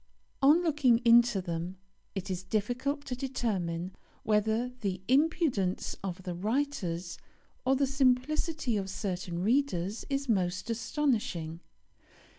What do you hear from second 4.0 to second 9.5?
whether the impudence of the writers or the simplicity of certain